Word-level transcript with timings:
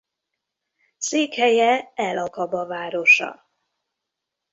Székhelye 0.97 1.91
el-Akaba 1.95 2.65
városa. 2.67 3.49